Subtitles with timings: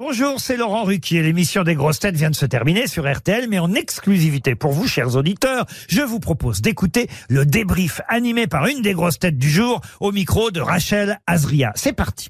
[0.00, 1.24] Bonjour, c'est Laurent Ruquier.
[1.24, 4.86] L'émission des grosses têtes vient de se terminer sur RTL, mais en exclusivité pour vous,
[4.86, 9.50] chers auditeurs, je vous propose d'écouter le débrief animé par une des grosses têtes du
[9.50, 11.72] jour au micro de Rachel Azria.
[11.74, 12.28] C'est parti.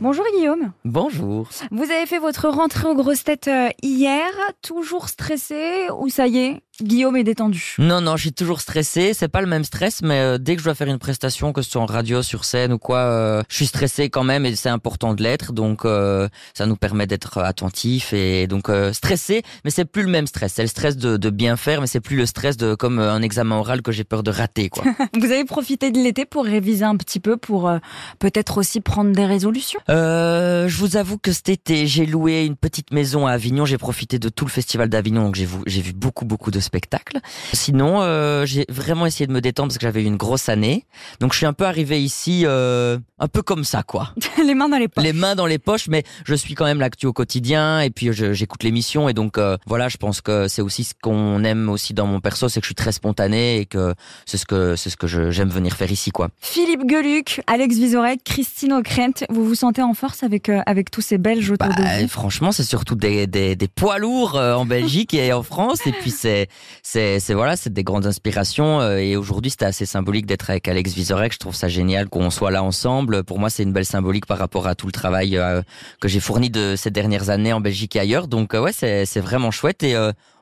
[0.00, 0.70] Bonjour Guillaume.
[0.84, 1.48] Bonjour.
[1.72, 4.28] Vous avez fait votre rentrée aux grosses têtes euh, hier,
[4.62, 7.76] toujours stressé ou ça y est, Guillaume est détendu.
[7.78, 9.14] Non, non, je suis toujours stressé.
[9.14, 11.62] C'est pas le même stress, mais euh, dès que je dois faire une prestation, que
[11.62, 14.56] ce soit en radio, sur scène ou quoi, euh, je suis stressé quand même et
[14.56, 15.52] c'est important de l'être.
[15.52, 20.26] Donc, euh, ça nous permet d'être attentif et donc stressé, mais c'est plus le même
[20.26, 20.54] stress.
[20.54, 23.22] C'est le stress de, de bien faire, mais c'est plus le stress de comme un
[23.22, 24.84] examen oral que j'ai peur de rater, quoi.
[25.18, 27.70] Vous avez profité de l'été pour réviser un petit peu, pour
[28.18, 29.80] peut-être aussi prendre des résolutions?
[29.88, 33.64] je vous avoue que cet été, j'ai loué une petite maison à Avignon.
[33.64, 36.60] J'ai profité de tout le festival d'Avignon, donc j'ai vu, j'ai vu beaucoup, beaucoup de
[36.64, 37.18] spectacle.
[37.52, 40.86] Sinon, euh, j'ai vraiment essayé de me détendre parce que j'avais eu une grosse année.
[41.20, 44.12] Donc je suis un peu arrivé ici euh, un peu comme ça, quoi.
[44.44, 45.04] les mains dans les poches.
[45.04, 48.10] Les mains dans les poches, mais je suis quand même l'actu au quotidien et puis
[48.12, 51.94] j'écoute l'émission et donc euh, voilà, je pense que c'est aussi ce qu'on aime aussi
[51.94, 53.94] dans mon perso, c'est que je suis très spontané et que
[54.26, 56.30] c'est ce que c'est ce que j'aime venir faire ici, quoi.
[56.40, 61.18] Philippe Geluc, Alex Vizorek, Christine O'Krent, vous vous sentez en force avec avec tous ces
[61.18, 62.08] Belges autour de bah, vous?
[62.08, 66.10] Franchement, c'est surtout des, des, des poids lourds en Belgique et en France et puis
[66.10, 66.48] c'est
[66.82, 68.80] c'est voilà, c'est des grandes inspirations.
[68.80, 71.32] Euh, et aujourd'hui, c'était assez symbolique d'être avec Alex Vizorek.
[71.32, 73.24] Je trouve ça génial qu'on soit là ensemble.
[73.24, 75.62] Pour moi, c'est une belle symbolique par rapport à tout le travail euh,
[76.00, 78.28] que j'ai fourni de ces dernières années en Belgique et ailleurs.
[78.28, 79.96] Donc euh, ouais, c'est vraiment chouette et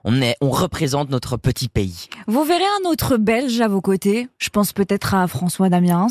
[0.05, 2.09] on est, on représente notre petit pays.
[2.27, 4.29] Vous verrez un autre Belge à vos côtés.
[4.39, 6.07] Je pense peut-être à François Damiens.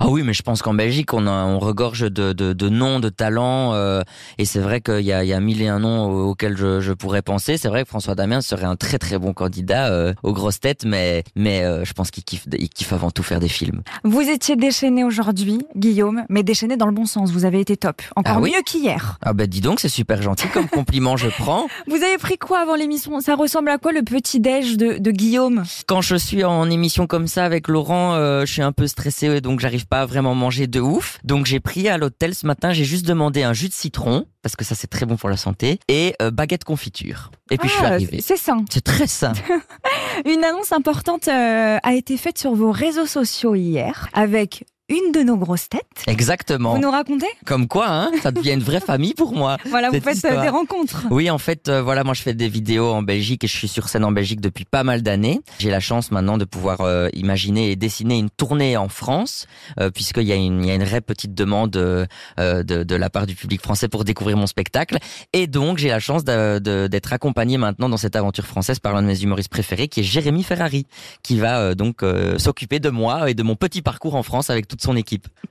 [0.00, 3.08] Ah oui, mais je pense qu'en Belgique, on, on regorge de, de, de noms, de
[3.08, 4.02] talents, euh,
[4.38, 6.80] et c'est vrai qu'il y a, il y a mille et un noms auxquels je,
[6.80, 7.56] je pourrais penser.
[7.58, 10.84] C'est vrai que François Damiens serait un très très bon candidat euh, aux grosses têtes,
[10.84, 13.82] mais mais euh, je pense qu'il kiffe, il kiffe avant tout faire des films.
[14.04, 17.30] Vous étiez déchaîné aujourd'hui, Guillaume, mais déchaîné dans le bon sens.
[17.30, 19.18] Vous avez été top, encore ah mieux qu'hier.
[19.22, 21.66] Ah ben dis donc, c'est super gentil comme compliment, je prends.
[21.86, 23.20] Vous avez pris quoi avant l'émission?
[23.20, 25.45] Ça ressemble à quoi le petit déj de, de, Guillaume?
[25.86, 29.40] Quand je suis en émission comme ça avec Laurent, euh, je suis un peu stressé
[29.40, 31.18] donc j'arrive pas à vraiment manger de ouf.
[31.24, 34.56] Donc j'ai pris à l'hôtel ce matin, j'ai juste demandé un jus de citron parce
[34.56, 37.30] que ça c'est très bon pour la santé et euh, baguette confiture.
[37.50, 38.20] Et puis je suis ah, arrivé.
[38.20, 38.64] C'est sain.
[38.70, 39.32] C'est très sain.
[40.24, 45.20] Une annonce importante euh, a été faite sur vos réseaux sociaux hier avec une de
[45.20, 45.82] nos grosses têtes.
[46.06, 46.74] Exactement.
[46.74, 47.26] Vous nous racontez?
[47.44, 49.56] Comme quoi, hein, ça devient une vraie famille pour moi.
[49.68, 51.06] Voilà, vous faites euh, des rencontres.
[51.10, 53.68] Oui, en fait, euh, voilà, moi je fais des vidéos en Belgique et je suis
[53.68, 55.40] sur scène en Belgique depuis pas mal d'années.
[55.58, 59.46] J'ai la chance maintenant de pouvoir euh, imaginer et dessiner une tournée en France,
[59.92, 62.06] puisqu'il y a une, il y a une vraie petite demande de,
[62.38, 64.98] de, la part du public français pour découvrir mon spectacle.
[65.32, 69.06] Et donc, j'ai la chance d'être accompagné maintenant dans cette aventure française par l'un de
[69.06, 70.86] mes humoristes préférés, qui est Jérémy Ferrari,
[71.22, 72.02] qui va donc
[72.38, 74.75] s'occuper de moi et de mon petit parcours en France avec tout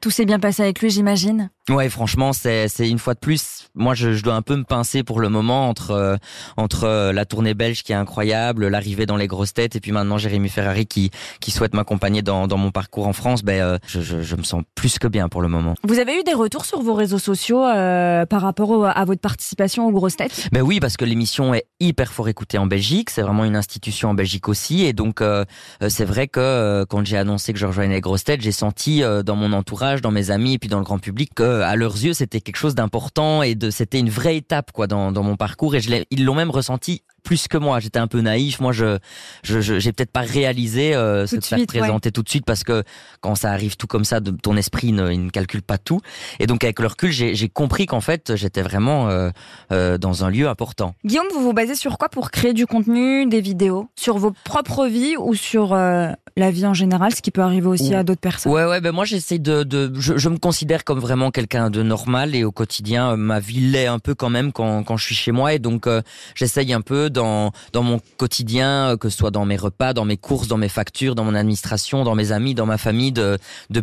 [0.01, 1.49] Tout s'est bien passé avec lui, j'imagine.
[1.69, 3.69] Ouais, franchement, c'est c'est une fois de plus.
[3.73, 6.15] Moi, je, je, dois un peu me pincer pour le moment entre euh,
[6.57, 9.91] entre euh, la tournée belge qui est incroyable, l'arrivée dans les grosses têtes, et puis
[9.91, 11.09] maintenant Jérémy Ferrari qui
[11.39, 13.41] qui souhaite m'accompagner dans dans mon parcours en France.
[13.41, 15.73] Ben, euh, je, je, je, me sens plus que bien pour le moment.
[15.83, 19.91] Vous avez eu des retours sur vos réseaux sociaux par rapport à votre participation aux
[19.91, 20.49] grosses têtes?
[20.51, 23.09] Ben oui, parce que l'émission est hyper fort écoutée en Belgique.
[23.09, 25.23] C'est vraiment une institution en Belgique aussi, et donc
[25.87, 29.35] c'est vrai que quand j'ai annoncé que je rejoignais les grosses têtes, j'ai senti dans
[29.35, 32.13] mon entourage, dans mes amis et puis dans le grand public que à leurs yeux
[32.13, 35.75] c'était quelque chose d'important et de c'était une vraie étape quoi dans, dans mon parcours
[35.75, 37.81] et je ils l'ont même ressenti plus que moi.
[37.81, 38.61] J'étais un peu naïf.
[38.61, 38.97] Moi, je,
[39.43, 42.83] je, j'ai peut-être pas réalisé euh, ce faire présenter tout de suite parce que
[43.19, 45.99] quand ça arrive tout comme ça, de, ton esprit ne, il ne calcule pas tout.
[46.39, 49.29] Et donc, avec le recul, j'ai compris qu'en fait, j'étais vraiment euh,
[49.71, 50.95] euh, dans un lieu important.
[51.03, 53.87] Guillaume, vous vous basez sur quoi pour créer du contenu, des vidéos?
[53.95, 57.67] Sur vos propres vies ou sur euh, la vie en général, ce qui peut arriver
[57.67, 58.51] aussi à d'autres personnes?
[58.51, 58.81] Ouais, ouais.
[58.81, 62.43] Ben moi, j'essaie de, de je, je, me considère comme vraiment quelqu'un de normal et
[62.43, 65.53] au quotidien, ma vie l'est un peu quand même quand, quand je suis chez moi
[65.53, 65.87] et donc
[66.35, 70.17] j'essaye un peu dans, mon quotidien, euh, que ce soit dans mes repas, dans mes
[70.17, 73.37] courses, dans mes factures, dans mon administration, dans mes amis, dans ma famille, de,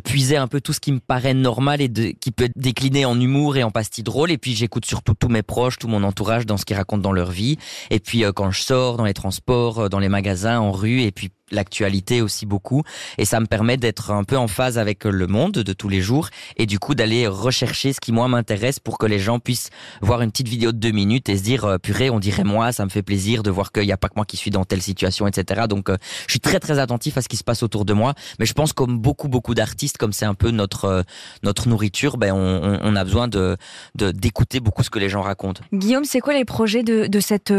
[0.04, 3.18] puiser un peu tout ce qui me paraît normal et qui peut être décliné en
[3.20, 4.30] humour et en pastilles drôles.
[4.30, 7.12] Et puis j'écoute surtout tous mes proches, tout mon entourage dans ce qu'ils racontent dans
[7.12, 7.56] leur vie.
[7.90, 11.02] Et puis euh, quand je sors dans les transports, euh, dans les magasins, en rue,
[11.02, 12.82] et puis l'actualité aussi beaucoup.
[13.18, 16.00] Et ça me permet d'être un peu en phase avec le monde de tous les
[16.00, 19.70] jours et du coup d'aller rechercher ce qui moi m'intéresse pour que les gens puissent
[20.00, 22.72] voir une petite vidéo de deux minutes et se dire euh, purée on dirait moi
[22.72, 24.64] ça me fait plaisir de voir qu'il n'y a pas que moi qui suis dans
[24.64, 25.96] telle situation etc donc euh,
[26.26, 28.14] je suis très très attentif à ce qui se passe autour de moi.
[28.38, 31.02] Mais je pense comme beaucoup beaucoup d'artistes comme c'est un peu notre euh,
[31.42, 33.56] notre nourriture ben on, on, a besoin de
[33.94, 35.62] d'écouter beaucoup ce que les gens racontent.
[35.72, 37.52] Guillaume c'est quoi les projets de, de cette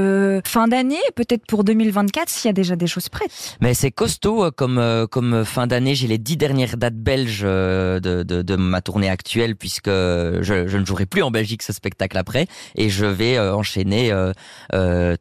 [0.46, 1.02] fin d'année?
[1.16, 3.58] Peut-être pour 2024 s'il y a déjà des choses prêtes.
[3.62, 5.94] Mais c'est costaud euh, comme euh, comme fin d'année.
[5.94, 10.64] J'ai les dix dernières dates belges euh, de, de, de ma tournée actuelle puisque je,
[10.68, 14.14] je, ne jouerai plus en Belgique ce spectacle après et je vais enchaîner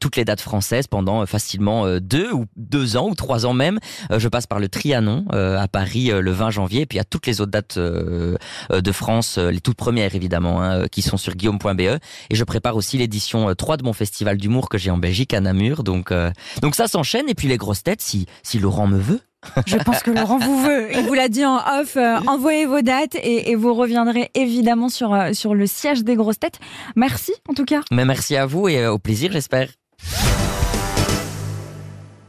[0.00, 3.78] toutes les dates françaises pendant facilement deux ou deux ans ou trois ans même.
[4.10, 7.40] je passe par le Trianon à Paris le 20 janvier et puis a toutes les
[7.40, 12.00] autres dates de France, les toutes premières évidemment, hein, qui sont sur guillaume.be et
[12.30, 15.82] je prépare aussi l'édition 3 de mon festival d'humour que j'ai en Belgique à Namur.
[15.82, 16.12] Donc
[16.60, 19.20] donc ça s'enchaîne et puis les grosses têtes si si Laurent me veut.
[19.66, 20.96] Je pense que Laurent vous veut.
[20.96, 21.96] Il vous l'a dit en off.
[21.96, 26.38] Euh, envoyez vos dates et, vous reviendrez évidemment sur, euh, sur le siège des grosses
[26.38, 26.60] têtes.
[26.96, 27.80] Merci en tout cas.
[27.90, 29.68] Mais merci à vous et euh, au plaisir, j'espère.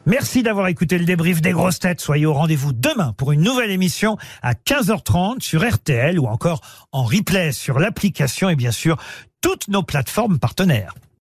[0.06, 2.01] Merci d'avoir écouté le débrief des grosses têtes.
[2.01, 6.60] Soyez au rendez-vous demain pour une nouvelle émission à 15h30 sur RTL ou encore
[6.92, 8.98] en replay sur l'application et bien sûr
[9.39, 10.94] toutes nos plateformes partenaires.